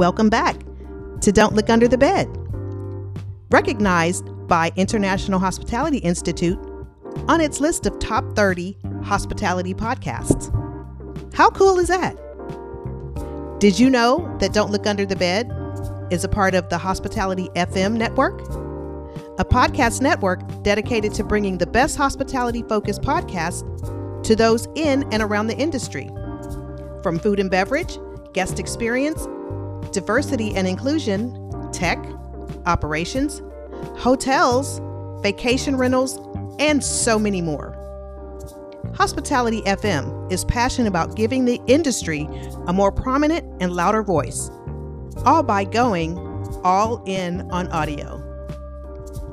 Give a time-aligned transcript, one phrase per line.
[0.00, 0.56] Welcome back
[1.20, 2.26] to Don't Look Under the Bed.
[3.50, 6.58] Recognized by International Hospitality Institute
[7.28, 10.48] on its list of top 30 hospitality podcasts.
[11.34, 12.16] How cool is that?
[13.60, 15.52] Did you know that Don't Look Under the Bed
[16.10, 18.40] is a part of the Hospitality FM network?
[19.38, 25.22] A podcast network dedicated to bringing the best hospitality focused podcasts to those in and
[25.22, 26.08] around the industry.
[27.02, 27.98] From food and beverage,
[28.32, 29.28] guest experience,
[29.92, 31.98] diversity and inclusion, tech,
[32.66, 33.42] operations,
[33.96, 34.80] hotels,
[35.22, 36.18] vacation rentals,
[36.58, 37.76] and so many more.
[38.94, 42.28] Hospitality FM is passionate about giving the industry
[42.66, 44.50] a more prominent and louder voice,
[45.24, 46.18] all by going
[46.64, 48.18] all in on audio.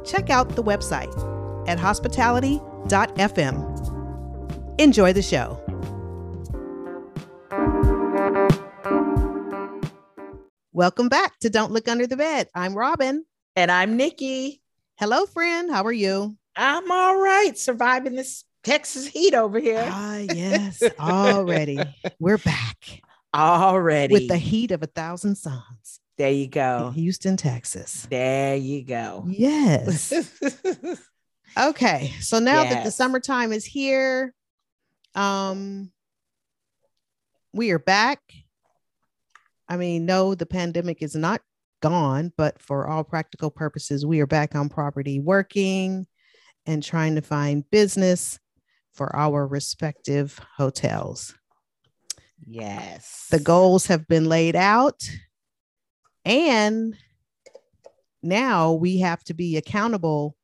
[0.06, 1.12] Check out the website
[1.68, 4.80] at hospitality.fm.
[4.80, 5.62] Enjoy the show.
[10.78, 12.50] Welcome back to Don't Look Under the Bed.
[12.54, 13.26] I'm Robin.
[13.56, 14.62] And I'm Nikki.
[15.00, 15.72] Hello, friend.
[15.72, 16.38] How are you?
[16.56, 19.84] I'm all right, surviving this Texas heat over here.
[19.84, 21.80] Ah, yes, already.
[22.20, 23.02] We're back.
[23.34, 24.14] Already.
[24.14, 26.00] With the heat of a thousand suns.
[26.16, 26.92] There you go.
[26.94, 28.06] Houston, Texas.
[28.12, 29.26] There you go.
[29.28, 30.14] Yes.
[31.60, 32.14] okay.
[32.20, 32.74] So now yes.
[32.74, 34.32] that the summertime is here,
[35.16, 35.92] um,
[37.52, 38.22] we are back
[39.70, 41.42] I mean, no, the pandemic is not
[41.82, 46.08] gone, but for all practical purposes, we are back on property working
[46.66, 48.40] and trying to find business
[48.94, 51.36] for our respective hotels.
[52.46, 53.28] Yes.
[53.30, 55.04] The goals have been laid out,
[56.26, 56.96] and
[58.22, 60.36] now we have to be accountable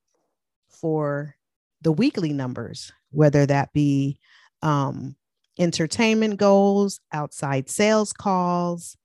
[0.69, 1.35] for
[1.81, 4.19] the weekly numbers, whether that be
[4.61, 5.15] um,
[5.59, 8.97] entertainment goals, outside sales calls,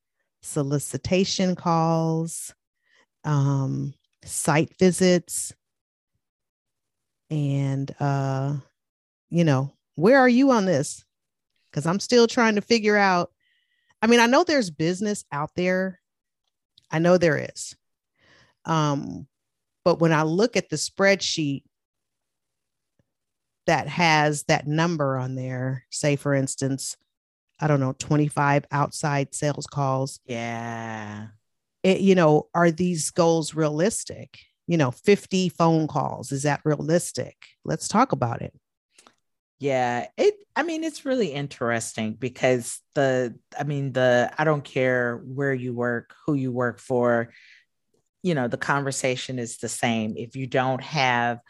[0.42, 2.54] solicitation calls,
[3.25, 3.94] um,
[4.25, 5.53] site visits,
[7.31, 8.54] and uh,
[9.31, 11.04] you know, where are you on this?
[11.71, 13.31] Because I'm still trying to figure out.
[14.00, 16.00] I mean, I know there's business out there.
[16.91, 17.77] I know there is.
[18.65, 19.27] Um,
[19.84, 21.62] but when I look at the spreadsheet
[23.66, 26.97] that has that number on there, say for instance,
[27.60, 30.20] I don't know, 25 outside sales calls.
[30.26, 31.28] Yeah.
[31.82, 34.38] It, you know, are these goals realistic?
[34.66, 37.36] You know, 50 phone calls, is that realistic?
[37.64, 38.52] Let's talk about it.
[39.60, 45.16] Yeah, it I mean it's really interesting because the I mean the I don't care
[45.16, 47.32] where you work, who you work for,
[48.22, 50.14] you know, the conversation is the same.
[50.16, 51.41] If you don't have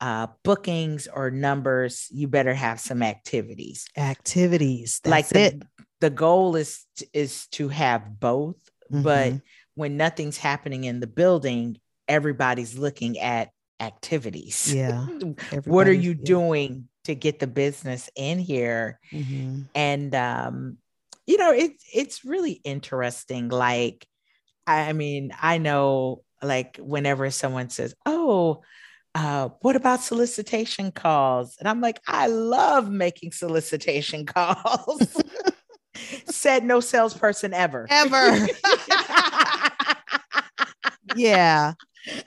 [0.00, 3.86] uh, bookings or numbers, you better have some activities.
[3.96, 5.00] Activities.
[5.04, 5.62] like the, it.
[6.00, 8.56] The goal is is to have both,
[8.90, 9.02] mm-hmm.
[9.02, 9.34] but
[9.74, 11.78] when nothing's happening in the building,
[12.08, 14.72] everybody's looking at activities.
[14.72, 15.06] Yeah.
[15.64, 16.24] what are you yeah.
[16.24, 18.98] doing to get the business in here?
[19.12, 19.62] Mm-hmm.
[19.74, 20.78] And um,
[21.26, 23.48] you know, it's it's really interesting.
[23.48, 24.06] Like,
[24.66, 28.62] I mean, I know like whenever someone says, Oh,
[29.14, 31.56] uh, what about solicitation calls?
[31.58, 35.22] And I'm like, I love making solicitation calls.
[36.26, 37.86] Said no salesperson ever.
[37.90, 38.44] Ever.
[41.16, 41.74] yeah.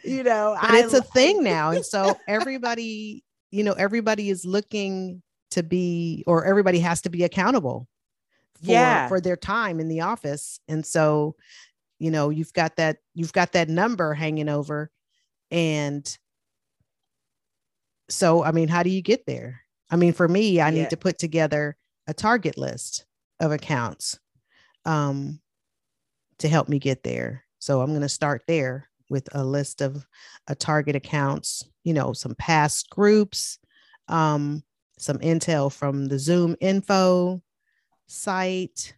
[0.04, 1.72] You know, I it's a thing now.
[1.72, 7.24] And so everybody, you know, everybody is looking to be, or everybody has to be
[7.24, 7.88] accountable
[8.62, 9.08] for, yeah.
[9.08, 10.60] for their time in the office.
[10.68, 11.36] And so,
[11.98, 14.92] you know, you've got that, you've got that number hanging over
[15.50, 16.18] and
[18.10, 19.62] so, I mean, how do you get there?
[19.90, 20.82] I mean, for me, I yeah.
[20.82, 21.78] need to put together
[22.08, 23.06] a target list
[23.40, 24.20] of accounts
[24.86, 25.40] um,
[26.40, 27.46] to help me get there.
[27.60, 30.06] So I'm going to start there with a list of
[30.48, 33.60] a target accounts, you know, some past groups,
[34.08, 34.64] um,
[34.98, 37.42] some intel from the Zoom info
[38.08, 38.94] site.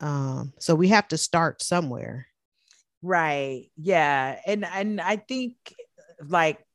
[0.00, 2.26] Um, so we have to start somewhere.
[3.02, 3.70] Right.
[3.76, 4.38] Yeah.
[4.46, 5.54] And and I think
[6.26, 6.65] like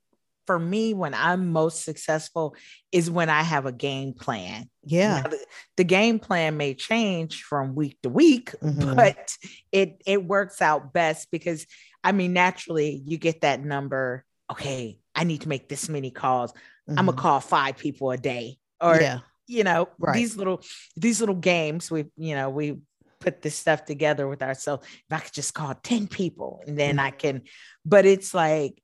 [0.51, 2.57] for me, when I'm most successful
[2.91, 4.69] is when I have a game plan.
[4.83, 5.21] Yeah.
[5.21, 5.45] The,
[5.77, 8.95] the, game plan may change from week to week, mm-hmm.
[8.95, 9.33] but
[9.71, 11.65] it it works out best because
[12.03, 14.25] I mean, naturally you get that number.
[14.51, 16.51] Okay, I need to make this many calls.
[16.51, 16.99] Mm-hmm.
[16.99, 18.57] I'm gonna call five people a day.
[18.81, 19.19] Or yeah.
[19.47, 20.13] you know, right.
[20.13, 20.61] these little
[20.97, 22.79] these little games we, you know, we
[23.21, 24.85] put this stuff together with ourselves.
[24.85, 27.05] If I could just call 10 people and then mm-hmm.
[27.05, 27.43] I can,
[27.85, 28.81] but it's like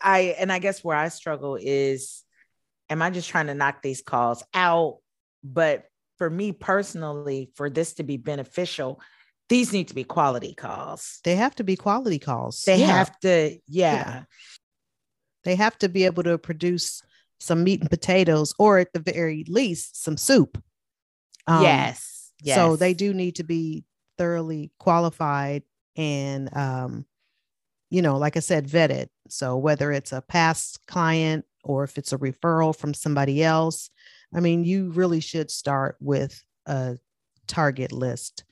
[0.00, 2.24] I and I guess where I struggle is
[2.88, 4.98] am I just trying to knock these calls out?
[5.42, 5.84] But
[6.18, 9.00] for me personally, for this to be beneficial,
[9.48, 11.20] these need to be quality calls.
[11.24, 12.62] They have to be quality calls.
[12.64, 12.86] They Yeah.
[12.86, 13.94] have to, yeah.
[13.94, 14.22] Yeah.
[15.44, 17.02] They have to be able to produce
[17.40, 20.62] some meat and potatoes, or at the very least, some soup.
[21.46, 22.32] Um, yes.
[22.42, 22.56] Yes.
[22.56, 23.84] So they do need to be
[24.18, 25.62] thoroughly qualified
[25.96, 27.06] and, um,
[27.88, 29.08] you know, like I said, vetted.
[29.32, 33.90] So whether it's a past client or if it's a referral from somebody else,
[34.34, 36.98] I mean, you really should start with a
[37.46, 38.44] target list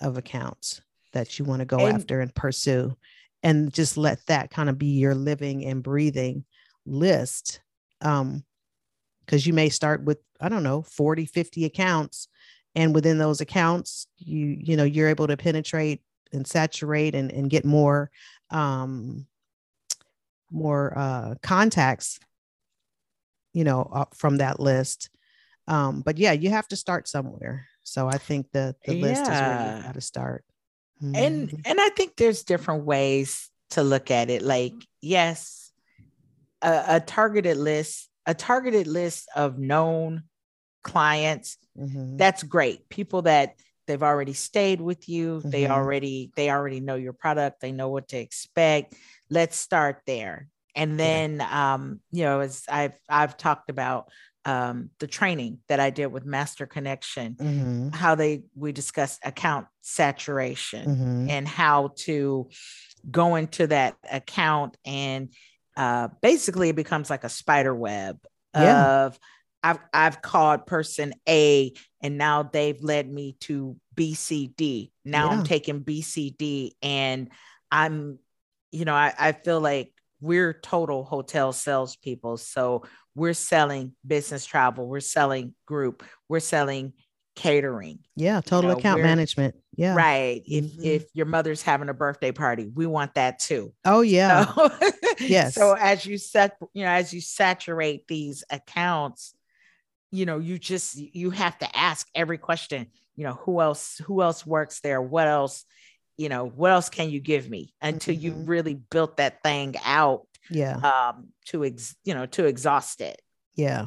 [0.00, 0.80] of accounts
[1.12, 2.96] that you want to go And- after and pursue
[3.42, 6.44] and just let that kind of be your living and breathing
[6.86, 7.60] list
[8.02, 8.44] um
[9.24, 12.28] because you may start with i don't know 40 50 accounts
[12.74, 16.02] and within those accounts you you know you're able to penetrate
[16.32, 18.10] and saturate and, and get more
[18.50, 19.26] um
[20.54, 22.18] more uh contacts
[23.52, 25.10] you know uh, from that list
[25.68, 29.42] um but yeah you have to start somewhere so i think the the list is
[29.42, 30.44] where you got to start
[31.14, 31.60] and Mhm.
[31.66, 34.42] and I think there's different ways to look at it.
[34.42, 35.72] Like, yes,
[36.62, 40.24] a, a targeted list, a targeted list of known
[40.82, 42.16] clients, Mhm.
[42.16, 42.88] that's great.
[42.88, 43.54] People that
[43.86, 45.70] they've already stayed with you, they Mhm.
[45.70, 48.94] already they already know your product, they know what to expect.
[49.30, 50.48] Let's start there.
[50.76, 54.10] And then um, you know, as I've I've talked about
[54.44, 57.94] um the training that I did with Master Connection, Mhm.
[57.94, 61.30] how they we discussed account saturation Mhm.
[61.30, 62.48] and how to
[63.10, 65.32] go into that account and
[65.76, 68.18] uh, basically it becomes like a spider web
[68.54, 69.06] Yeah.
[69.06, 69.18] of
[69.64, 71.72] I've I've called person A
[72.02, 74.92] and now they've led me to BCD.
[75.04, 75.38] Now Yeah.
[75.38, 77.30] I'm taking BCD and
[77.72, 78.18] I'm,
[78.70, 82.36] you know, I, I feel like we're total hotel salespeople.
[82.36, 82.84] So
[83.14, 86.92] we're selling business travel, we're selling group, we're selling
[87.36, 87.98] catering.
[88.16, 90.42] yeah total know, account management yeah Right.
[90.46, 90.84] If Mhm.
[90.84, 93.72] if your mother's having a birthday party, we want that too.
[93.84, 94.70] oh yeah So,
[95.20, 95.54] Yes.
[95.54, 99.33] So as you set, you know, as you saturate these accounts,
[100.14, 102.86] you know, you just you have to ask every question.
[103.16, 103.98] You know, who else?
[104.06, 105.02] Who else works there?
[105.02, 105.64] What else?
[106.16, 108.48] You know, what else can you give me until you Mhm.
[108.48, 113.20] really built that thing out yeah um, to ex, you know, to exhaust it.
[113.56, 113.86] yeah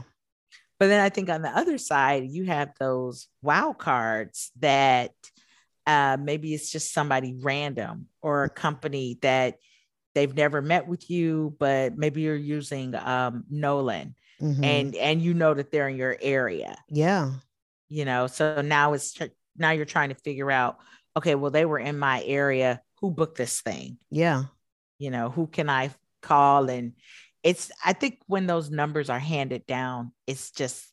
[0.79, 5.11] But then I think on the other side, you have those wow cards that
[5.85, 9.55] uh, maybe it's just somebody random or a company that
[10.13, 14.63] they've never met with you, but maybe you're using um, Knowland Mhm.
[14.63, 17.33] and and you know that they're in your area, yeah
[17.89, 18.27] you know.
[18.27, 20.77] So now it's tr- now you're trying to figure out,
[21.15, 22.81] okay, well they were in my area.
[23.01, 23.97] Who booked this thing?
[24.11, 24.45] yeah
[24.99, 25.91] You know, who can I
[26.21, 26.69] call?
[26.69, 26.93] And
[27.43, 30.85] it's I think when those numbers are handed down, it's just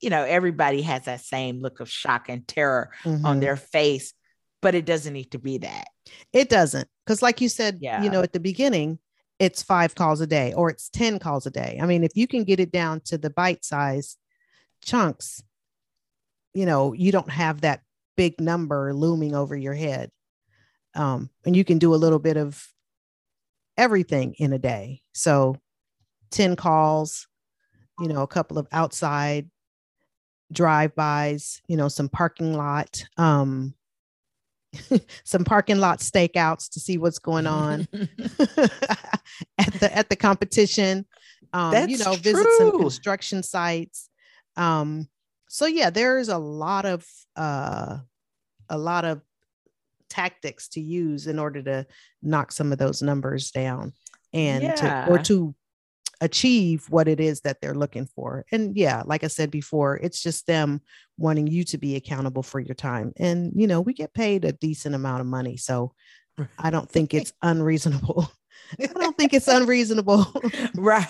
[0.00, 3.40] you know everybody has that same look of shock and terror on Mhm.
[3.40, 4.12] their face,
[4.60, 5.86] but it doesn't need to be that.
[6.32, 6.88] It doesn't.
[7.06, 8.02] Because, like you said, Yeah.
[8.02, 8.98] you know, at the beginning,
[9.38, 11.78] it's five calls a day or it's 10 calls a day.
[11.80, 14.16] I mean, if you can get it down to the bite size
[14.84, 15.42] chunks,
[16.54, 17.82] you know, you don't have that
[18.16, 20.10] big number looming over your head.
[20.94, 22.66] Um, and you can do a little bit of
[23.76, 25.02] everything in a day.
[25.14, 25.56] So
[26.30, 27.26] 10 calls,
[27.98, 29.48] you know, a couple of outside
[30.52, 33.74] drive-bys, you know, some parking lot, um,
[35.24, 41.06] some parking lot stakeouts to see what's going on at the at the competition.
[41.52, 44.08] Um, you know, visit some construction sites.
[44.56, 45.08] Um,
[45.48, 47.98] so yeah, there's a lot of uh,
[48.68, 49.20] a lot of
[50.08, 51.86] tactics to use in order to
[52.22, 53.92] knock some of those numbers down
[54.32, 55.54] and to or to
[56.22, 58.44] achieve what it is that they're looking for.
[58.52, 60.80] And yeah, like I said before, it's just them
[61.22, 63.12] wanting you to be accountable for your time.
[63.16, 65.94] And you know, we get paid a decent amount of money, so
[66.58, 68.30] I don't think it's unreasonable.
[68.80, 70.26] I don't think it's unreasonable
[70.74, 71.06] right.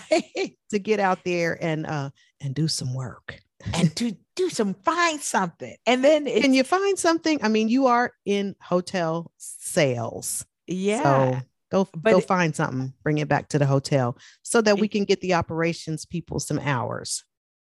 [0.71, 3.41] to get out there and uh and do some work.
[3.75, 5.77] and to do some find something.
[5.87, 7.39] And then Can you find something?
[7.43, 10.45] I mean, you are in hotel sales.
[10.67, 11.03] yeah.
[11.03, 11.41] So
[11.71, 14.89] go But go it- find something, bring it back to the hotel so that we
[14.89, 17.25] can get the operations people some hours.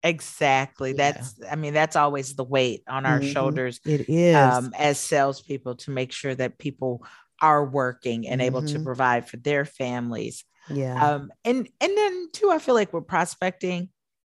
[0.04, 0.94] Exactly.
[0.94, 0.94] Yeah.
[0.94, 3.22] That's I mean, that's always the weight on our Mhm.
[3.22, 4.70] shoulders It is.
[4.70, 7.06] um, as salespeople to make sure that people
[7.42, 8.84] are working and able to Mhm.
[8.84, 10.46] provide for their families.
[10.68, 11.02] yeah.
[11.02, 13.90] Um, and and then too, I feel like we're prospecting,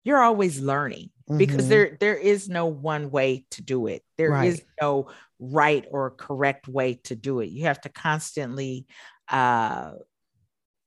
[0.05, 1.69] you're always learning because Mhm.
[1.69, 4.03] there there is no one way to do it.
[4.19, 4.67] There is Right.
[4.81, 7.51] no right or correct way to do it.
[7.51, 8.87] You have to constantly
[9.31, 9.93] uh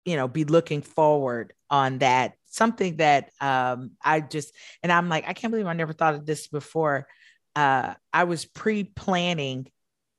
[0.06, 5.28] you know be looking forward on that something that um i just and i'm like
[5.28, 7.08] i can't believe i never thought of this before
[7.56, 9.68] uh i was pre-planning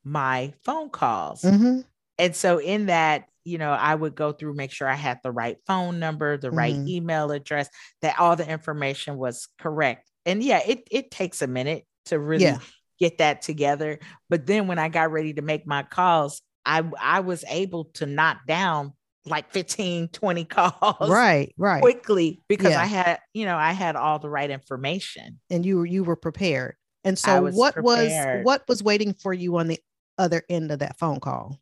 [0.04, 1.52] my phone calls.
[1.52, 1.86] Mhm.
[2.18, 5.30] And so in that, you know, I would go through, make sure I had the
[5.32, 6.86] right phone number, the right Mhm.
[6.86, 7.68] email address,
[8.02, 10.10] that all the information was correct.
[10.24, 12.60] And yeah, it it takes a minute to really Yeah.
[12.98, 13.98] get that together.
[14.30, 18.06] But then when I got ready to make my calls, I I was able to
[18.06, 18.94] knock down
[19.26, 21.80] like 15, 20 calls Right, right.
[21.82, 22.80] quickly because Yeah.
[22.82, 25.40] I had, you know, I had all the right information.
[25.50, 26.76] and you were you were prepared.
[27.04, 28.38] And so was what prepared.
[28.38, 29.78] was what was waiting for you on the
[30.18, 31.58] other end of that phone call?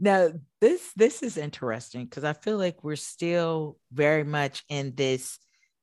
[0.00, 0.30] Now,
[0.60, 5.38] this this is interesting because I feel like we're still very much in this.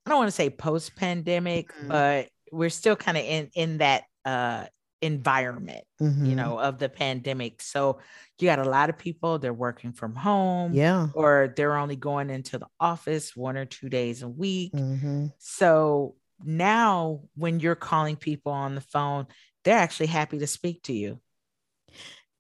[0.06, 1.88] I don't want to say post pandemic, Mhm.
[1.90, 4.66] but we're still kind of in in that uh
[5.06, 6.36] environment, you Mhm.
[6.36, 7.62] know, of the pandemic.
[7.62, 8.00] So
[8.40, 11.08] you got a lot of people they're working from home, Yeah.
[11.14, 14.74] or they're only going into the office one or two days a week.
[14.74, 15.32] Mhm.
[15.38, 19.28] So now, when you're calling people on the phone,
[19.64, 21.20] they're actually happy to speak to you.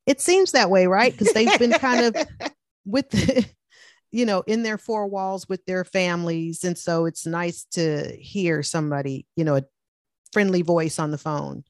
[0.05, 1.11] It seems that way, right?
[1.11, 2.15] Because they've been kind of
[2.85, 3.45] with the,
[4.11, 6.63] you know, in their four walls with their families.
[6.63, 9.63] And so it's nice to hear somebody, you know, a
[10.31, 11.63] friendly voice on the phone.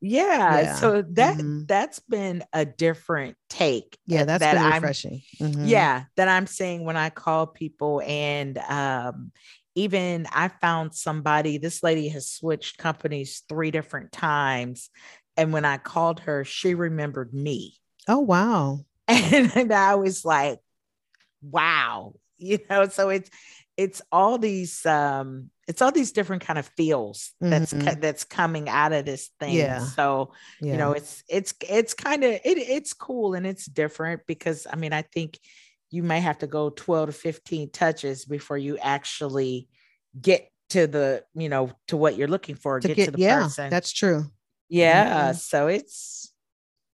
[0.00, 0.76] Yeah, Yeah.
[0.76, 1.66] so that Mhm.
[1.66, 3.98] that's been a different take.
[4.06, 5.22] Yeah, that's that been refreshing.
[5.40, 5.68] Mhm.
[5.68, 9.32] Yeah, that I'm saying when I call people, and um,
[9.74, 11.58] even I found somebody.
[11.58, 14.90] This lady has switched companies three different times,
[15.36, 17.76] and when I called her, she remembered me,
[18.08, 18.84] Oh wow.
[19.08, 20.60] and, and I was like,
[21.42, 22.88] "Wow," you know.
[22.88, 23.30] So it's
[23.76, 28.00] it's all these um it's all these different kind of feels that's Mhm.
[28.00, 29.54] that's coming out of this thing.
[29.54, 29.80] Yeah.
[29.80, 30.72] So Yeah.
[30.72, 34.76] you know it's it's it's kind of it, it's cool and it's different because i
[34.76, 35.38] mean i think
[35.90, 39.68] you may have to go 12 to 15 touches before you actually
[40.20, 43.18] get to the you know to what you're looking for to get, get, to the
[43.18, 44.24] yeah, person that's true.
[44.68, 45.36] yeah Mhm.
[45.38, 46.32] so it's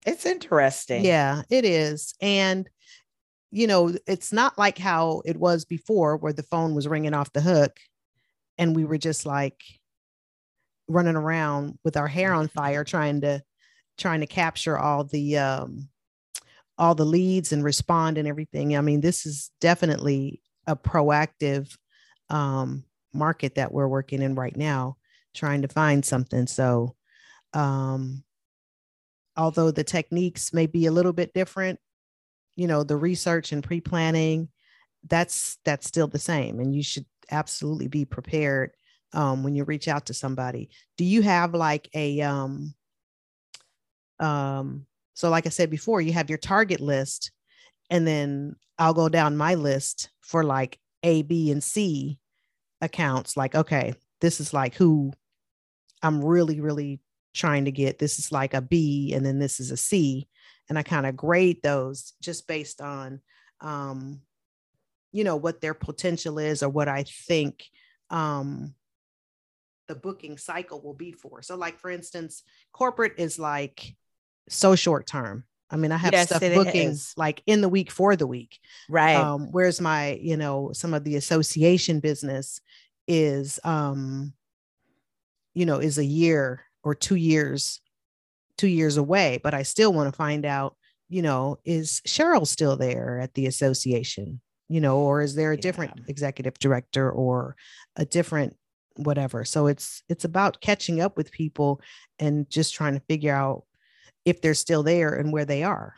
[0.07, 2.15] it's interesting Yeah, it is.
[2.21, 2.69] And
[3.51, 7.33] you know, it's not like how it was before where the phone was ringing off
[7.33, 7.79] the hook
[8.59, 9.63] and we were just like
[10.89, 13.43] running around with our hair on fire trying to
[13.99, 15.89] trying to capture all the um
[16.79, 18.77] all the leads and respond and everything.
[18.77, 21.77] I mean, this is definitely a proactive
[22.31, 22.85] um
[23.15, 24.97] market that we're working in right now
[25.35, 26.47] trying to find something.
[26.47, 26.95] So
[27.55, 28.23] um
[29.37, 31.79] although the techniques may be a little bit different
[32.59, 34.49] you know the research and pre-planning
[35.07, 38.73] that's that's still the same and you should absolutely be prepared
[39.13, 40.71] um, when you reach out to somebody.
[40.97, 42.75] Do you have like a um
[44.21, 47.31] um so like i said before you have your target list
[47.89, 52.19] and then i'll go down my list for like a b and c
[52.81, 55.13] accounts like okay this is like who
[56.03, 57.01] i'm really really
[57.39, 57.99] trying to get.
[57.99, 60.29] This is like a b and then this is a c
[60.69, 63.21] and I kind of grade those just based on,
[63.63, 64.21] um,
[65.13, 67.65] you know, what their potential is or what I think
[68.11, 68.75] um,
[69.87, 71.43] the booking cycle will be for.
[71.43, 73.97] So, like for instance, corporate is like
[74.49, 75.45] so short term.
[75.71, 77.13] I mean, I have Yes, stuff it booking is.
[77.17, 78.59] like in the week for the week.
[78.89, 82.61] right Um, whereas my, you know, some of the association business
[83.07, 84.33] is, um,
[85.55, 87.81] you know, is a year or two years
[88.57, 90.77] two years away, but I still want to find out,
[91.09, 94.41] you know, is Cheryl still there at the association?
[94.69, 97.57] You know, or is there a different executive director or
[97.97, 98.57] a different
[98.97, 99.45] whatever?
[99.45, 101.81] So it's it's about catching up with people
[102.19, 103.65] and just trying to figure out
[104.25, 105.95] if they're still there and where they are.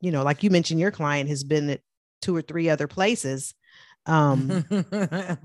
[0.00, 1.80] You know, like you mentioned, your client has been at
[2.22, 3.54] two or three other places.
[4.06, 4.64] Um,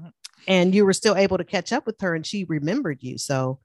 [0.47, 3.17] and you were still able to catch up with her and she remembered you.
[3.17, 3.59] So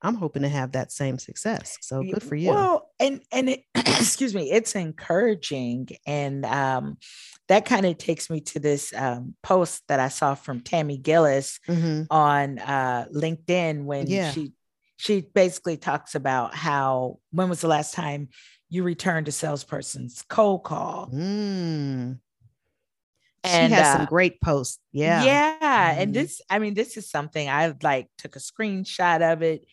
[0.00, 1.76] I'm hoping to have that same success.
[1.80, 2.50] So good for you.
[2.50, 6.98] Well, and and it, excuse me, it's encouraging, and um,
[7.48, 11.58] that kind of takes me to this um, post that I saw from Tammy Gillis
[11.68, 12.06] Mhm.
[12.10, 14.30] on uh, LinkedIn when Yeah.
[14.32, 14.52] she
[14.96, 18.28] she basically talks about how when was the last time
[18.68, 22.20] you returned a salesperson's cold call, Mm.
[23.44, 24.78] and she has some uh, great posts.
[24.92, 25.22] Yeah.
[25.24, 26.14] yeah and Mhm.
[26.14, 29.64] this i mean this is something i like took a screenshot of it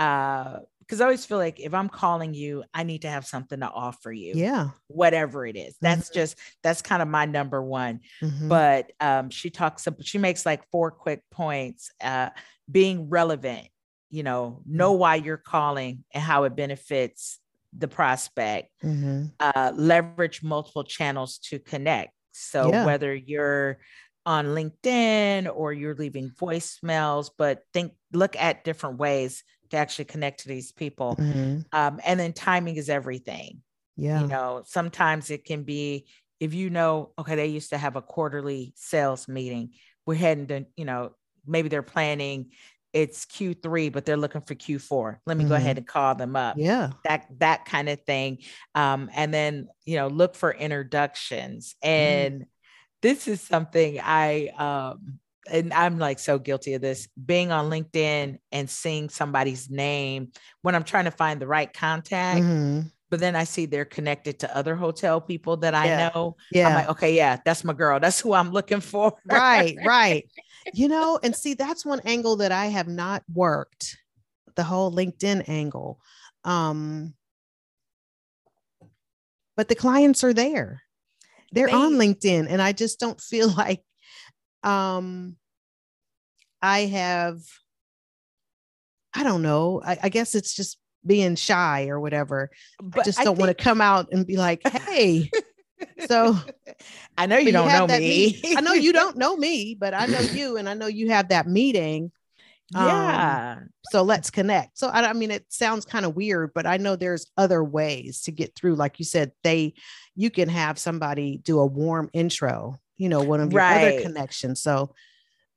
[0.00, 3.60] uh because i always feel like if i'm calling you i need to have something
[3.60, 4.70] to offer you Yeah.
[4.88, 6.14] whatever it is that's Mhm.
[6.14, 8.48] just that's kind of my number one Mhm.
[8.48, 12.30] but um she talks she makes like four quick points uh
[12.70, 13.68] being relevant
[14.10, 17.38] you know know why you're calling and how it benefits
[17.76, 19.32] the prospect Mhm.
[19.40, 22.12] uh, leverage multiple channels to connect.
[22.32, 22.84] So Yeah.
[22.84, 23.78] whether you're
[24.26, 29.42] on LinkedIn or you're leaving voicemails, but think look at different ways
[29.76, 31.18] actually connect to these people.
[31.18, 31.64] Mhm.
[31.72, 33.62] Um, and then timing is everything.
[33.96, 34.22] Yeah.
[34.22, 36.08] You know, sometimes it can be
[36.40, 39.74] if you know, okay, they used to have a quarterly sales meeting.
[40.06, 41.14] We're heading to, you know,
[41.46, 42.52] maybe they're planning
[42.92, 45.20] it's Q3, but they're looking for Q4.
[45.26, 45.54] Let me go Mhm.
[45.54, 46.58] ahead and call them up.
[46.58, 46.92] yeah.
[47.04, 48.38] That that kind of thing.
[48.74, 51.76] Um, and then you know, look for introductions.
[51.82, 52.46] And
[53.02, 55.19] this is something I um
[55.50, 60.32] and I'm like so guilty of this being on LinkedIn and seeing somebody's name
[60.62, 62.90] when I'm trying to find the right contact, Mhm.
[63.10, 66.10] but then I see they're connected to other hotel people that I Yeah.
[66.10, 66.36] know.
[66.50, 66.68] Yeah.
[66.68, 67.98] I'm like, okay, yeah, that's my girl.
[68.00, 69.14] That's who I'm looking for.
[69.24, 70.28] right right
[70.74, 73.96] you know and see that's one angle that i have not worked
[74.56, 75.98] the whole linkedin angle
[76.44, 77.14] um
[79.56, 80.82] but the clients are there
[81.52, 83.82] they're on linkedin and i just don't feel like
[84.62, 85.36] um
[86.62, 87.40] i have
[89.14, 92.50] i don't know i, I guess it's just being shy or whatever
[92.80, 95.30] i But just don't want to come out and be like hey
[96.06, 96.36] so
[97.16, 98.38] I know you don't have know me.
[98.42, 101.10] meet- I know you don't know me, but I know you, and I know you
[101.10, 102.12] have that meeting.
[102.74, 103.58] Um, yeah.
[103.90, 104.78] So let's connect.
[104.78, 108.22] So I, I mean, it sounds kind of weird, but I know there's other ways
[108.22, 108.74] to get through.
[108.76, 109.74] Like you said, they,
[110.14, 112.78] you can have somebody do a warm intro.
[113.00, 114.60] You know, one of your other connections.
[114.62, 114.94] So,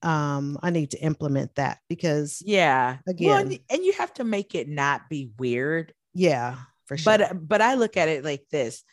[0.01, 2.97] um, I need to implement that because, Yeah.
[3.05, 3.47] Well, Again.
[3.47, 5.93] and, and you have to make it not be weird.
[6.13, 7.17] yeah, for sure.
[7.17, 8.83] But uh, but I look at it like this.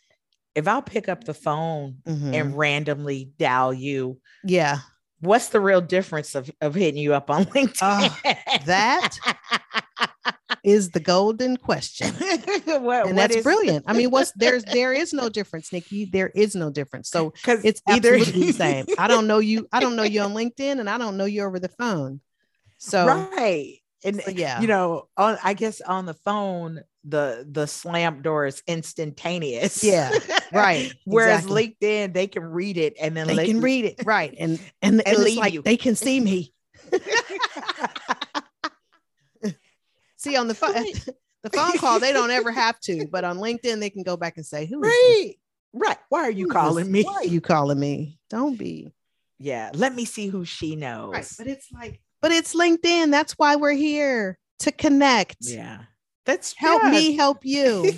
[0.57, 2.35] If I'll pick up the phone Mhm.
[2.35, 4.79] and randomly dial you, yeah,
[5.21, 7.79] what's the real difference of, of hitting you up on LinkedIn?
[7.83, 8.19] Oh,
[8.67, 9.17] that
[10.65, 12.13] is the golden question.
[12.65, 13.85] what, and that's is- brilliant.
[13.89, 16.05] I mean, what's there's there is no difference, Nikki.
[16.05, 17.09] There is no difference.
[17.09, 18.87] So Because it's either the same.
[18.99, 19.69] I don't know you.
[19.73, 22.21] I don't know you on LinkedIn, and I don't know you over the phone.
[22.79, 23.77] So right.
[24.03, 28.47] And so, yeah, you know, on I guess on the phone, the the slam door
[28.47, 29.85] is instantaneous.
[29.85, 30.11] Yeah,
[30.53, 31.77] right, Whereas exactly.
[31.83, 35.17] LinkedIn, they can read it and then they can read it right, and and, and,
[35.17, 35.63] it's leave like you.
[35.63, 36.55] they can see me.
[40.23, 40.75] See on the phone,
[41.43, 44.37] the phone call they don't ever have to, but on LinkedIn they can go back
[44.37, 45.33] and say, "Who is right.
[45.73, 45.97] Right.
[46.11, 46.93] Why are you Who is calling this?
[46.93, 47.03] me?
[47.05, 48.19] Why are you calling me?
[48.29, 48.93] Don't be."
[49.39, 49.71] Yeah.
[49.73, 51.13] Let me see who she knows.
[51.13, 53.11] Right, but it's like, but it's LinkedIn.
[53.11, 55.39] That's why we're here to connect.
[55.41, 55.85] yeah.
[56.27, 56.91] That's Help yeah.
[56.91, 57.95] me help you.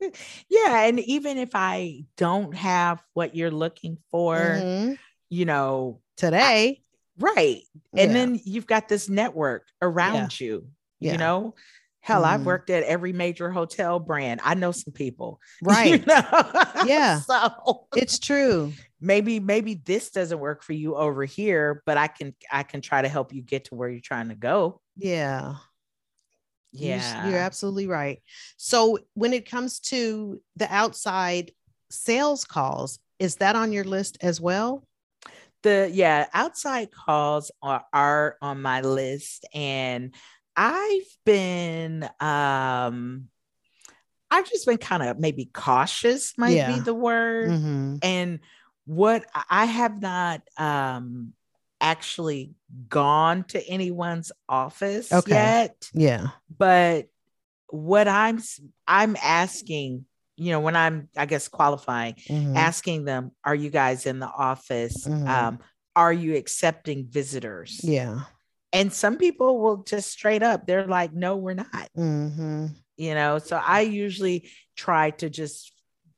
[0.48, 0.84] yeah.
[0.84, 4.98] And even if I don't have what you're looking for, Mhm.
[5.28, 6.82] you know, Today,
[7.18, 7.62] right.
[7.96, 8.12] And Yeah.
[8.12, 10.68] then you've got this network around you,
[11.00, 11.12] Yeah.
[11.12, 11.54] you know.
[12.02, 12.44] Hell, I've Mhm.
[12.44, 14.40] worked at every major hotel brand.
[14.42, 15.38] I know some people.
[15.60, 16.06] you right?
[16.06, 16.84] know?
[16.86, 17.20] Yeah.
[17.26, 18.72] so It's true.
[19.00, 23.02] maybe maybe this doesn't work for you over here, but I can I can try
[23.02, 24.80] to help you get to where you're trying to go.
[24.96, 25.56] Yeah.
[26.72, 27.28] You Yeah.
[27.28, 28.22] You're absolutely right.
[28.56, 31.52] So when it comes to the outside
[31.90, 34.86] sales calls, is that on your list as well?
[35.62, 40.14] the yeah outside calls are, are on my list and
[40.56, 43.28] i've been um
[44.30, 46.74] i've just been kind of maybe cautious might Yeah.
[46.74, 47.98] be the word Mhm.
[48.02, 48.40] and
[48.84, 51.32] what I- have not um
[51.80, 52.52] actually
[52.88, 55.30] gone to anyone's office Okay.
[55.32, 56.28] yet Yeah.
[56.58, 57.06] but
[57.68, 58.40] what i'm
[58.86, 60.04] I'm asking
[60.36, 62.56] you know when i'm i guess qualifying Mhm.
[62.56, 65.06] asking them, "Are you guys in the office?
[65.06, 65.28] Mhm.
[65.28, 65.58] Um,
[65.94, 68.22] are you accepting visitors?" Yeah.
[68.72, 73.38] And some people will just straight up, they're like, "No, we're not." hmm You know,
[73.38, 75.72] so I usually try to just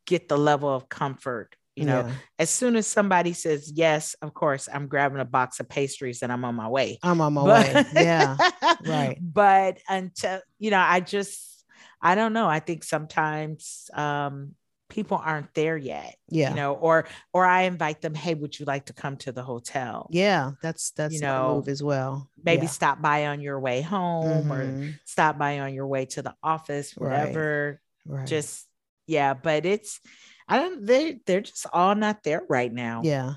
[0.06, 1.54] get the level of comfort.
[1.76, 2.12] You know, Yeah.
[2.38, 6.30] as soon as somebody says yes, of course, I'm grabbing a box of pastries and
[6.30, 6.98] I'm on my way.
[7.02, 7.84] I'm on my But- way.
[7.94, 8.36] Yeah.
[8.84, 9.16] right.
[9.22, 11.64] But until you know, I just
[12.02, 12.46] I don't know.
[12.48, 14.54] I think sometimes um
[14.92, 16.50] people aren't there yet Yeah.
[16.50, 19.42] you know or or i invite them hey would you like to come to the
[19.42, 20.52] hotel yeah.
[20.62, 22.28] That's that's you know, move as well.
[22.44, 22.70] maybe Yeah.
[22.70, 24.98] stop by on your way home or Mhm.
[25.04, 27.10] stop by on your way to the office Right.
[27.10, 28.26] whatever right.
[28.28, 28.68] just
[29.06, 29.98] yeah but it's
[30.46, 33.34] i don't they they're just all not there right now Yeah.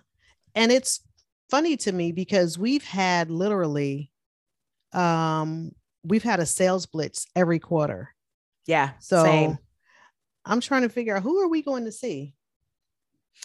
[0.53, 1.01] And it's
[1.49, 4.11] funny to me because we've had literally
[4.93, 5.71] um
[6.03, 8.09] we've had a sales blitz every quarter.
[8.67, 9.57] yeah So same.
[10.45, 12.33] I'm trying to figure out who are we going to see?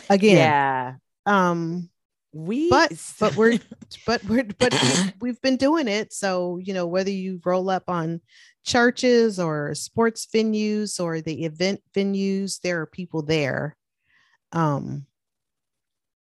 [0.09, 0.37] Again.
[0.37, 0.95] yeah
[1.27, 1.91] Um
[2.33, 3.59] we but but we're
[4.07, 4.73] but we're but
[5.21, 8.21] we've, been doing it so you know whether you roll up on
[8.65, 13.77] churches or sports venues or the event venues there are people there
[14.53, 15.07] um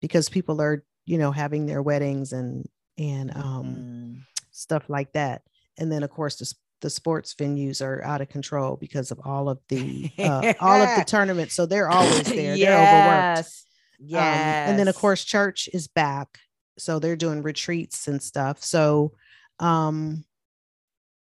[0.01, 4.17] because people are you know having their weddings and and um Mm,
[4.53, 5.43] stuff like that
[5.79, 9.49] and then of course the, the sports venues are out of control because of all
[9.49, 11.55] of the uh, all of the tournaments.
[11.55, 12.57] So they're always there.
[12.57, 13.51] They're overworked.
[13.99, 14.19] Yeah.
[14.21, 16.39] Um, and then of course church is back.
[16.79, 18.62] So they're doing retreats and stuff.
[18.62, 19.12] So
[19.59, 20.25] um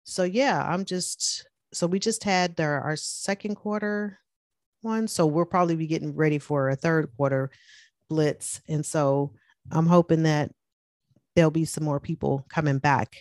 [0.05, 4.19] so yeah, I'm just so we just had our, our second quarter
[4.81, 5.07] one.
[5.07, 7.51] So we'll probably be getting ready for a third quarter
[8.09, 8.61] blitz.
[8.67, 9.33] And so
[9.71, 10.51] I'm hoping that
[11.35, 13.15] there'll be some more people coming back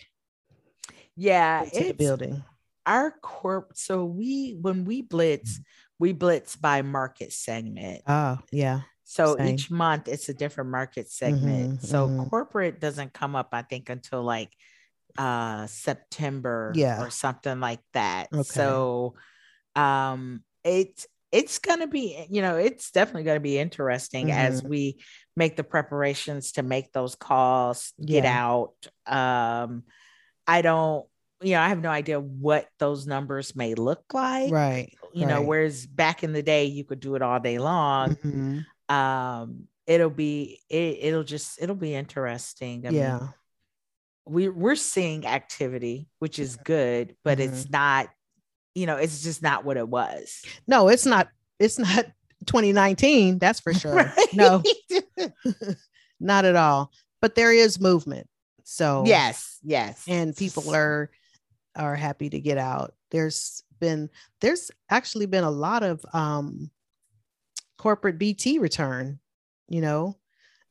[1.15, 2.43] yeah, to the building.
[2.85, 3.71] Our corp.
[3.75, 5.59] So we when we blitz,
[5.99, 8.01] we blitz by market segment.
[8.07, 8.81] Oh, yeah.
[9.03, 9.49] So Same.
[9.49, 11.79] each month it's a different market segment.
[11.79, 12.29] Mhm, so mhm.
[12.29, 14.51] corporate doesn't come up, I think, until like
[15.17, 17.01] uh September Yeah.
[17.01, 18.33] or something like that.
[18.33, 18.43] Okay.
[18.43, 19.15] So
[19.75, 24.69] um it's it's gonna be, you know, it's definitely gonna be interesting as Mhm.
[24.69, 25.03] we
[25.35, 28.45] make the preparations to make those calls, get Yeah.
[28.45, 28.73] out.
[29.05, 29.83] Um
[30.47, 31.05] I don't,
[31.41, 34.51] you know, I have no idea what those numbers may look like.
[34.51, 34.93] Right.
[35.13, 38.65] You know, whereas back in the day you could do it all day long Mhm,
[38.89, 43.27] um it'll be it, it'll just it'll be interesting I mean, Yeah.
[44.25, 47.53] we we're seeing activity which is good but Mm-hmm.
[47.53, 48.09] it's not
[48.75, 51.29] you know it's just not what it was No, it's not,
[51.59, 52.05] it's not
[52.45, 54.11] 2019, that's for sure.
[54.33, 54.63] No,
[56.19, 56.91] not at all.
[57.21, 58.27] But there is movement.
[58.63, 60.03] So yes yes.
[60.07, 61.09] and people are
[61.75, 62.93] are happy to get out.
[63.11, 64.09] There's been
[64.41, 66.69] there's actually been a lot of um
[67.77, 69.19] corporate bt return
[69.67, 70.17] you know?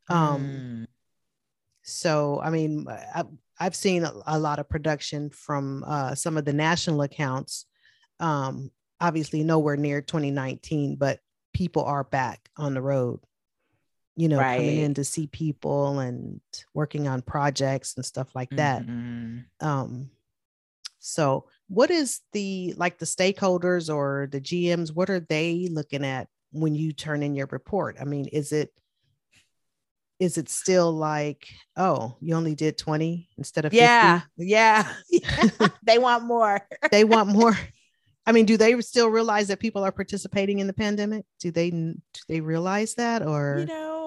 [0.09, 0.87] Um Mm,
[1.83, 3.25] so i mean I,
[3.59, 7.67] i've seen a, a lot of production from uh some of the national accounts
[8.21, 11.19] um obviously nowhere near 2019 but
[11.53, 13.19] people are back on the road
[14.23, 16.41] you know coming in to see people and
[16.75, 18.87] working on projects and stuff like that.
[18.87, 19.45] Mhm.
[19.61, 20.11] um
[21.01, 26.29] so what is the like the stakeholders or the gms what are they looking at
[26.53, 27.97] when you turn in your report?
[28.01, 28.71] I mean is it
[30.21, 33.83] is it still like oh you only did 20 instead of 50?
[33.83, 34.93] yeah yeah.
[35.83, 36.61] They want more.
[36.93, 37.59] They want more.
[38.25, 41.25] I mean do they still realize that people are participating in the pandemic?
[41.41, 41.95] Do they do
[42.29, 44.02] they realize that or you know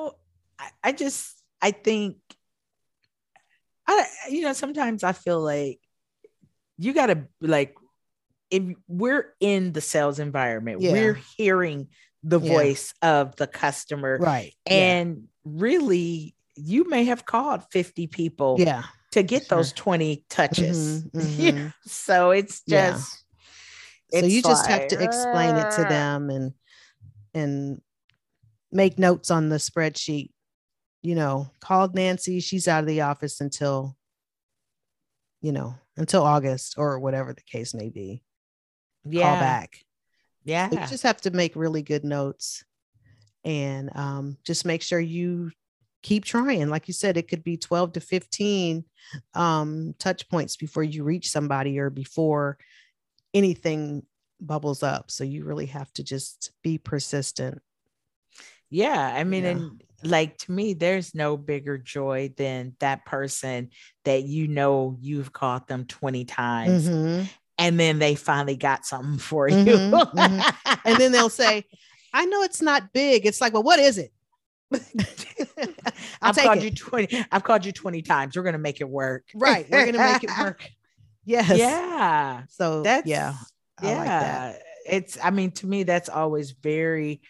[0.60, 2.18] I, I just i think
[3.88, 5.80] i you know sometimes i feel like
[6.78, 7.76] you gotta like
[8.52, 10.92] if we're in the sales environment Yeah.
[10.92, 11.88] we're hearing
[12.24, 12.50] the Yeah.
[12.50, 19.24] voice of the customer right and really you may have called 50 people yeah, to
[19.24, 19.58] get sure.
[19.58, 21.54] those 20 touches Mhm, mhm.
[21.66, 22.92] know, so it's Yeah.
[22.92, 23.24] just
[24.14, 26.54] so you just have to explain it to them and
[27.34, 27.82] and
[28.72, 30.30] make notes on the spreadsheet
[31.06, 32.40] you know called nancy.
[32.40, 33.96] She's out of the office until
[35.42, 38.24] you know until august or whatever the case may be.
[39.06, 39.24] Yeah.
[39.24, 39.80] call back.
[40.44, 40.70] Yeah.
[40.70, 42.64] So you just have to make really good notes
[43.44, 45.52] and um, just make sure you
[46.02, 46.70] keep trying.
[46.70, 48.84] Like you said it could be 12 to 15
[49.36, 52.58] um, touch points before you reach somebody or before
[53.34, 54.04] anything
[54.42, 55.12] bubbles up.
[55.12, 57.62] So you really have to just be persistent.
[58.70, 59.50] Yeah, I mean, Yeah.
[59.52, 63.70] and like to me, there's no bigger joy than that person
[64.06, 67.28] that you know you've called them 20 times Mhm.
[67.58, 69.58] and then they finally got something for you.
[69.66, 70.56] mhm.
[70.86, 71.64] and then they'll say
[72.14, 74.12] i know it's not big it's like well what is it
[76.22, 76.64] I'll I've called it.
[76.64, 78.36] you 20, I've called you 20 times.
[78.36, 79.24] We're gonna make it work.
[79.36, 80.68] right we're gonna make it work
[81.26, 82.44] yes Yeah.
[82.50, 83.34] so That's yeah
[83.82, 83.98] I yeah.
[83.98, 84.62] like that.
[84.88, 87.22] It's I mean, to me, that's always very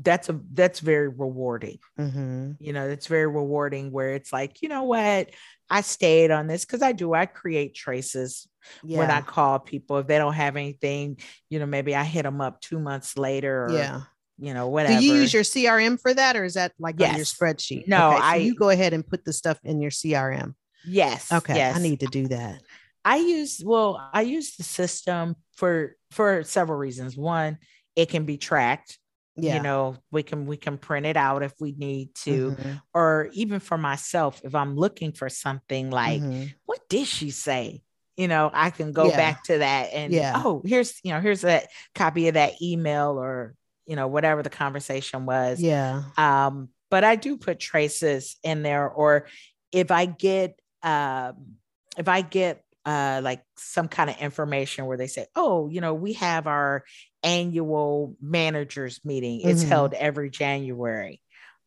[0.00, 1.78] that's a that's very rewarding.
[1.98, 2.56] Mhm.
[2.60, 5.30] you know it's very rewarding where it's like you know what
[5.70, 8.46] i stayed on this because i do i create traces
[8.84, 11.18] yeah when i call people if they don't have anything
[11.50, 14.00] you know maybe i hit them up two months later or yeah
[14.38, 17.16] you know whatever Do you use your CRM for that, or is that like on
[17.16, 17.88] your spreadsheet?
[17.88, 20.54] No, Okay, so I- you go ahead and put the stuff in your CRM.
[20.86, 21.74] yes Okay, yes.
[21.76, 22.62] I need to do that.
[23.04, 27.58] i use well i use the system for for several reasons one
[27.96, 28.98] it can be tracked
[29.40, 32.80] Yeah, you know we can we can print it out if we need to Mhm,
[32.94, 36.54] or even for myself if i'm looking for something like mhm.
[36.66, 37.82] what did she say?
[38.16, 39.16] You know, I can go Yeah.
[39.16, 40.32] back to that and Yeah.
[40.44, 43.54] oh, here's you know, here's that copy of that email or
[43.86, 45.60] you know, whatever the conversation was.
[45.62, 49.26] yeah, Um, but I do put traces in there, or
[49.72, 51.56] if I get um
[51.96, 55.94] if I get uh like some kind of information where they say, oh, you know,
[55.94, 56.84] we have our
[57.22, 59.40] annual managers meeting.
[59.42, 59.68] It's Mhm.
[59.68, 61.20] held every January.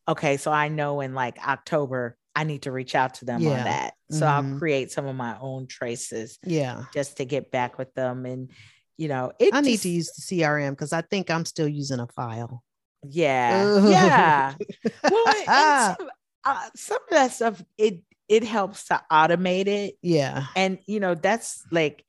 [0.08, 3.50] Okay, so I know in like October I need to reach out to them Yeah.
[3.50, 3.94] on that.
[4.10, 4.58] So I'll Mhm.
[4.58, 6.84] create some of my own traces Yeah.
[6.92, 8.24] just to get back with them.
[8.24, 8.50] And,
[8.96, 12.00] you know, it I need to use the CRM because I think I'm still using
[12.00, 12.62] a file.
[13.06, 13.64] Yeah.
[13.66, 13.90] Ugh.
[13.90, 14.54] Yeah.
[15.10, 15.34] well,
[15.98, 16.10] some,
[16.44, 19.94] uh, some of that stuff, it, it helps to automate it.
[20.02, 20.46] Yeah.
[20.56, 22.04] And, you know, that's like,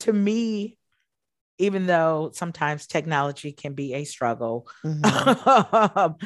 [0.00, 0.76] to me,
[1.58, 5.00] even though sometimes technology can be a struggle, Mhm.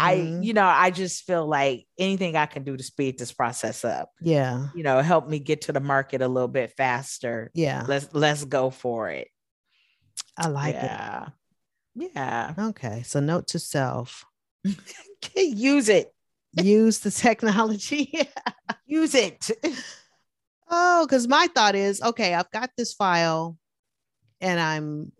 [0.00, 0.44] I, Mhm.
[0.44, 4.10] you know, I just feel like anything I can do to speed this process up,
[4.20, 4.68] yeah.
[4.74, 7.50] you know, help me get to the market a little bit faster.
[7.54, 7.84] Yeah.
[7.88, 9.28] Let's let's go for it.
[10.36, 11.28] I like yeah.
[11.94, 12.54] Yeah.
[12.56, 13.02] Okay.
[13.04, 14.24] So note to self.
[15.36, 16.12] Use it.
[16.62, 18.20] Use the technology.
[18.86, 19.50] Use it.
[20.70, 23.56] oh, because my thought is okay, I've got this file
[24.40, 25.12] and I'm,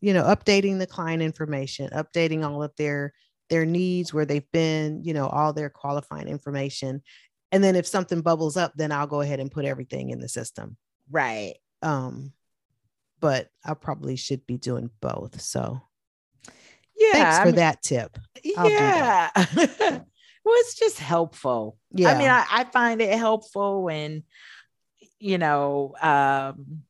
[0.00, 3.12] you know, updating the client information, updating all of their
[3.50, 7.02] their needs, where they've been, you know, all their qualifying information.
[7.50, 10.28] And then if something bubbles up, then I'll go ahead and put everything in the
[10.28, 10.76] system.
[11.10, 11.56] Right.
[11.82, 12.32] Um,
[13.20, 15.40] but I probably should be doing both.
[15.42, 15.82] So
[16.96, 17.12] Yeah.
[17.12, 18.18] thanks I for mean, that tip.
[18.56, 19.30] I'll Yeah.
[19.36, 20.06] well,
[20.46, 21.78] it's just helpful.
[21.92, 22.10] Yeah.
[22.10, 24.24] I mean, I, I find it helpful when,
[25.18, 26.82] you know, um,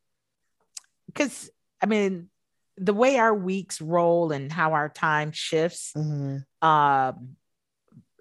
[1.07, 2.29] because I mean,
[2.77, 6.45] the way our weeks roll and how our time shifts, Mhm.
[6.63, 7.37] um,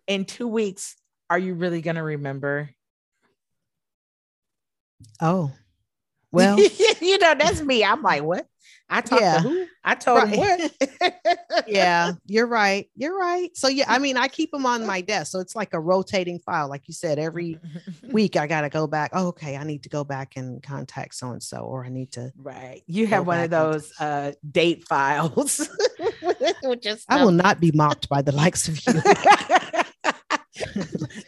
[0.07, 0.95] in two weeks,
[1.29, 2.69] are you really going to remember?
[5.21, 5.51] Oh,
[6.31, 6.59] well,
[7.01, 7.83] you know, that's me.
[7.83, 8.45] I'm like, what?
[8.93, 9.35] I talked Yeah.
[9.37, 9.65] to who?
[9.83, 11.65] I told him what?
[11.67, 12.87] yeah, you're right.
[12.95, 13.49] You're right.
[13.57, 16.37] So yeah, I mean, I keep them on my desk, so it's like a rotating
[16.39, 16.67] file.
[16.69, 17.57] Like you said, every
[18.11, 19.11] week I got to go back.
[19.13, 22.11] Oh, okay, I need to go back and contact so and so, or I need
[22.11, 22.31] to.
[22.37, 22.83] Right.
[22.85, 25.67] You have one of those uh date files.
[27.09, 29.01] I will not be mocked by the likes of you.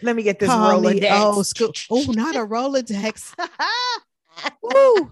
[0.03, 1.21] Let me get this Call Rolodex.
[1.33, 1.71] old school.
[1.89, 3.33] Oh, not a Rolodex.
[4.61, 5.11] Woo.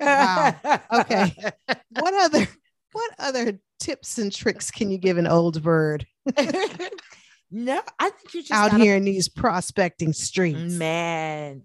[0.00, 0.56] Wow.
[0.92, 1.32] Okay.
[1.98, 2.48] What other
[2.92, 6.06] what other tips and tricks can you give an old bird
[7.50, 10.72] no, I think you just out gotta- here in these prospecting streets?
[10.74, 11.62] man.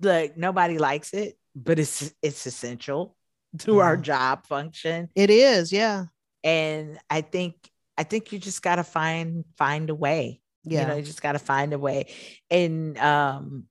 [0.00, 3.16] like nobody likes it, but it's it's essential
[3.60, 5.08] to our job function.
[5.14, 6.06] It is, yeah.
[6.42, 7.54] And I think
[7.96, 10.40] I think you just gotta find find a way.
[10.64, 10.82] Yeah.
[10.82, 12.06] you know you just got to find a way
[12.48, 13.64] and um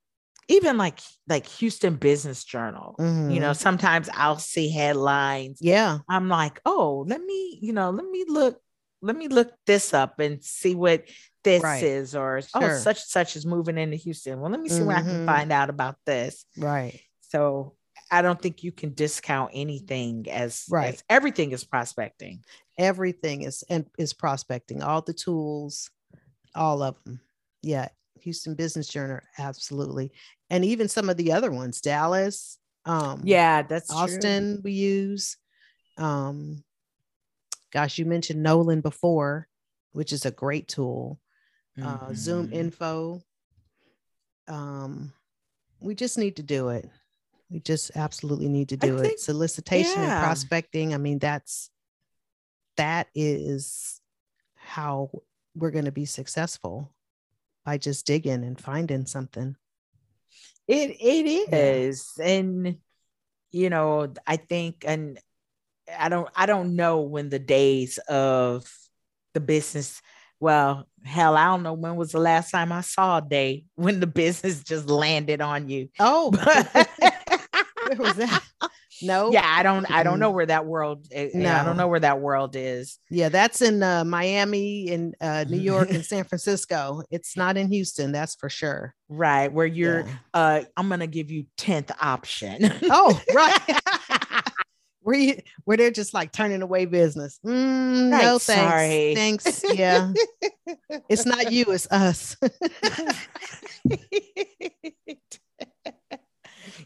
[0.48, 3.56] even like like houston business journal you know Mhm.
[3.56, 6.00] sometimes i'll see headlines yeah.
[6.10, 8.60] i'm like oh let me you know let me look
[9.02, 11.06] let me look this up and see what
[11.44, 11.84] this Right.
[11.84, 14.98] is or oh such and such is moving into houston well let me see where
[14.98, 15.26] i can Mhm.
[15.26, 17.00] find out about this Right.
[17.22, 17.76] so
[18.12, 20.94] i don't think you can discount anything as Right.
[20.96, 22.44] as everything is prospecting
[22.78, 25.92] Everything is and is prospecting, all the tools,
[26.56, 27.20] all of them.
[27.62, 27.90] Yeah.
[28.24, 30.12] Houston Business Journal, absolutely.
[30.50, 33.98] And even some of the other ones, Dallas, um, yeah that's true.
[33.98, 35.38] Austin we use.
[35.98, 36.64] Um,
[37.72, 39.48] gosh, you mentioned Knowland before,
[39.92, 41.20] which is a great tool.
[41.82, 42.54] Uh, Zoom Mhm.
[42.54, 43.24] info.
[44.48, 45.14] Um,
[45.80, 46.90] we just need to do it.
[47.50, 49.20] We just absolutely need to I do think- it.
[49.20, 50.94] Solicitation and prospecting.
[50.94, 51.70] I mean, that's
[52.78, 54.00] that is
[54.56, 55.12] how
[55.56, 56.94] we're going to be successful
[57.66, 59.56] by just digging and finding something.
[60.68, 62.24] It it Yeah.
[62.26, 62.78] and
[63.52, 65.20] you know, I think, and
[66.00, 68.66] I don't, I don't know when the days of
[69.34, 70.02] the business.
[70.40, 74.00] Well, hell, I don't know when was the last time I saw a day when
[74.00, 75.90] the business just landed on you.
[76.00, 76.32] Oh,
[77.86, 78.44] where was that?
[79.02, 79.32] No.
[79.32, 81.08] yeah, I don't, I don't know where that world.
[81.12, 83.00] eh, eh, I don't know where that world is.
[83.10, 87.04] Yeah, that's in uh, Miami and uh, New York and San Francisco.
[87.12, 88.94] It's not in Houston, that's for sure.
[89.10, 90.02] Right, where you're.
[90.02, 90.16] Yeah.
[90.34, 92.72] Uh, I'm gonna give you tenth option.
[92.84, 93.60] Oh, right.
[95.02, 97.40] where you where they're just like turning away business.
[97.46, 98.44] Mm, no, thanks.
[98.46, 99.16] sorry.
[99.16, 99.64] Thanks.
[99.74, 100.14] Yeah.
[101.10, 102.38] it's not you, it's us.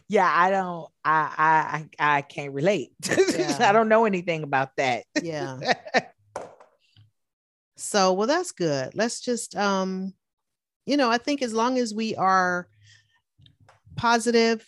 [0.08, 0.88] Yeah, I don't.
[1.04, 2.92] I I I, can't relate.
[3.36, 3.56] Yeah.
[3.60, 5.04] I don't know anything about that.
[5.22, 5.58] yeah.
[7.78, 8.94] So, well, that's good.
[8.94, 10.14] Let's just um,
[10.86, 12.68] you know, I think as long as we are
[13.96, 14.64] positive,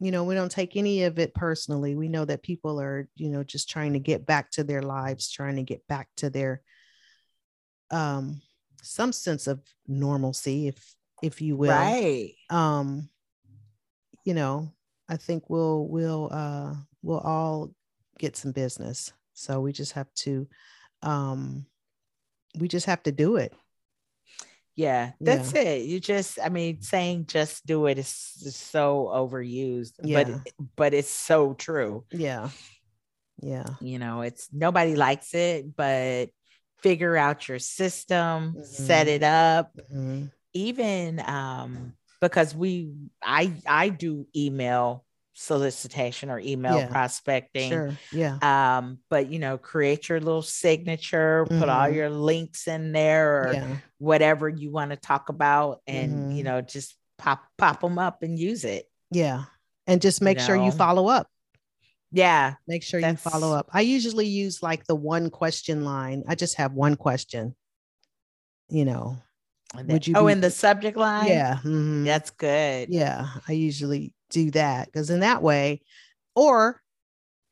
[0.00, 1.96] you know, we don't take any of it personally.
[1.96, 5.30] We know that people are, you know, just trying to get back to their lives,
[5.30, 6.62] trying to get back to their
[7.90, 8.40] um
[8.82, 11.70] some sense of normalcy, if if you will.
[11.70, 12.34] Right.
[12.48, 13.10] Um,
[14.28, 14.70] you know,
[15.08, 17.72] I think we'll we'll uh we'll all
[18.18, 19.10] get some business.
[19.32, 20.46] So we just have to
[21.02, 21.64] um
[22.60, 23.54] we just have to do it.
[24.76, 25.62] Yeah, that's yeah.
[25.62, 25.86] it.
[25.86, 30.24] You just, I mean, saying just do it is, so overused, yeah.
[30.24, 32.04] but but it's so true.
[32.12, 32.50] Yeah.
[33.40, 33.64] Yeah.
[33.80, 36.26] You know, it's nobody likes it, but
[36.82, 38.62] figure out your system, mm-hmm.
[38.62, 39.72] set it up.
[39.90, 40.26] Mm-hmm.
[40.52, 45.04] Even um because we I I do email
[45.40, 46.88] solicitation or email yeah.
[46.88, 47.70] prospecting.
[47.70, 47.96] Sure.
[48.12, 48.38] Yeah.
[48.42, 51.60] Um, but you know, create your little signature, mm-hmm.
[51.60, 51.94] put all mm-hmm.
[51.94, 53.76] your links in there or yeah.
[53.98, 56.30] whatever you want to talk about and mm-hmm.
[56.32, 58.86] you know, just pop pop them up and use it.
[59.12, 59.44] Yeah.
[59.86, 60.64] And just make you sure know?
[60.64, 61.28] you follow up.
[62.10, 62.54] Yeah.
[62.66, 63.68] Make sure you follow up.
[63.72, 66.24] I usually use like the one question line.
[66.26, 67.54] I just have one question.
[68.70, 69.16] You know,
[69.74, 70.14] would you?
[70.16, 71.28] Oh, be, in the subject line.
[71.28, 72.04] Yeah, mm-hmm.
[72.04, 72.88] that's good.
[72.90, 75.82] Yeah, I usually do that because in that way,
[76.34, 76.82] or,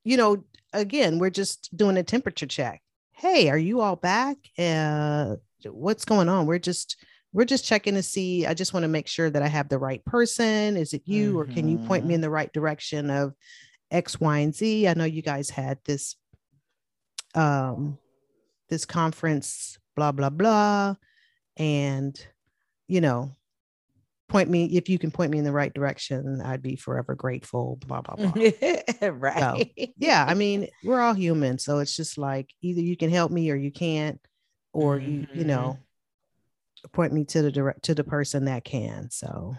[0.05, 2.83] you know, again, we're just doing a temperature check.
[3.13, 4.37] Hey, are you all back?
[4.59, 6.47] Uh, what's going on?
[6.47, 6.97] We're just
[7.33, 8.47] we're just checking to see.
[8.47, 10.77] I just want to make sure that I have the right person.
[10.77, 11.39] Is it you, mm-hmm.
[11.39, 12.23] or can you point me in mm-hmm.
[12.23, 13.35] the right direction of
[13.91, 14.89] X, Y, and Z?
[14.89, 16.17] I know you guys had this
[17.35, 17.99] um
[18.69, 20.97] this conference, blah blah blah
[21.57, 22.27] and
[22.89, 23.31] you know
[24.29, 27.79] point me if you can point me in the right direction i'd be forever grateful
[27.87, 28.33] blah blah blah
[29.11, 33.11] right so, yeah i mean we're all human so it's just like either you can
[33.11, 34.21] help me or you can't
[34.73, 35.11] or mm-hmm.
[35.11, 36.89] you you know mm-hmm.
[36.93, 39.55] point me to the direct to the person that can so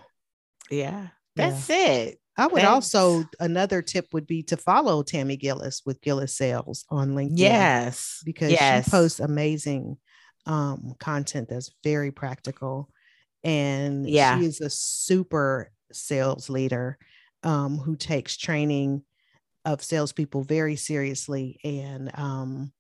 [0.70, 1.86] yeah that's yeah.
[1.86, 2.94] it I would Thanks.
[2.94, 7.40] also another tip would be to follow Tammy Gillis with Gillis Sales on LinkedIn.
[7.40, 8.86] Yes, because yes.
[8.86, 9.98] she posts amazing
[10.48, 12.90] um, content that's very practical.
[13.44, 14.40] And yeah.
[14.40, 16.98] she is a super sales leader
[17.44, 19.04] um, who takes training
[19.66, 21.60] of salespeople very seriously.
[21.64, 22.72] And um,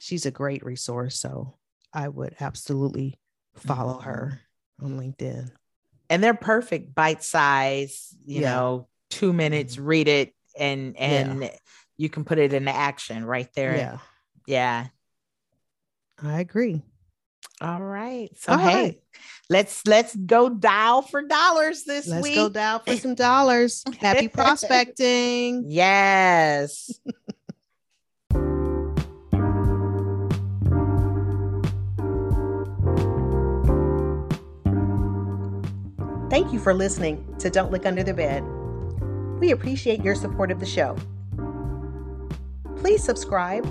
[0.00, 1.16] she's a great resource.
[1.16, 1.56] So
[1.92, 3.20] I would absolutely
[3.54, 4.10] follow mm-hmm.
[4.10, 4.40] her
[4.82, 5.50] on LinkedIn.
[6.10, 8.54] And they're perfect bite size, you yeah.
[8.54, 9.86] know, two minutes, mm-hmm.
[9.86, 11.50] read it, and and yeah.
[11.96, 13.76] you can put it into action right there.
[13.76, 13.98] Yeah.
[14.46, 14.86] Yeah.
[16.22, 16.82] I agree.
[17.60, 18.30] All right.
[18.36, 19.00] So All hey, right.
[19.48, 22.36] let's let's go dial for dollars this let's week.
[22.36, 23.84] Let's go dial for some dollars.
[24.00, 25.64] Happy prospecting.
[25.68, 26.90] Yes.
[36.30, 38.42] Thank you for listening to Don't Look Under the Bed.
[39.38, 40.96] We appreciate your support of the show.
[42.76, 43.64] Please subscribe,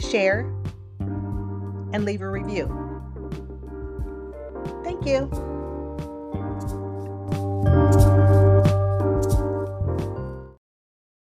[0.00, 0.40] share,
[0.98, 2.91] and leave a review.
[5.04, 5.61] Thank you.